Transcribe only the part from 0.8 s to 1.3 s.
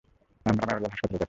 হাসপাতালে যাচ্ছি।